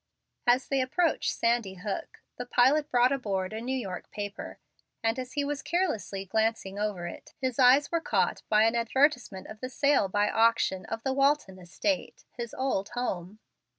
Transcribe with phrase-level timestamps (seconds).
[0.47, 4.57] As they approached Sandy Hook, the pilot brought abroad a New York paper,
[5.03, 9.45] and as he was carelessly glancing over it, his eyes were caught by an advertisement
[9.45, 13.37] of the sale by auction of the Walton estate, his old home.